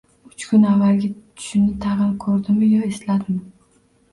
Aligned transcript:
Uch 0.27 0.45
kun 0.51 0.63
avvalgi 0.69 1.09
tushini 1.41 1.75
tag‘in 1.83 2.15
ko‘rdimi 2.25 2.71
yo 2.73 2.83
es-ladimi? 2.89 3.41